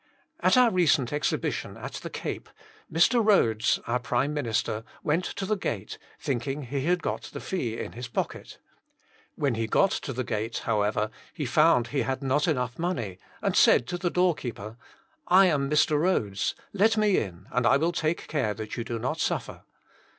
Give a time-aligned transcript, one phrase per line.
[0.39, 2.49] "At our recent exhibi tion at the Cape,
[2.91, 3.23] Mr.
[3.23, 7.91] Rhodes, our Prime Minister, went to the gate, thinking he had got the fee in
[7.91, 8.57] his pocket.
[9.35, 13.55] When he got to the gate, however, he found he had not enough money, and
[13.55, 15.99] said to the door keeper, *< I am Mr.
[15.99, 19.61] Rhodes; let me in and I will take care you do not suffer.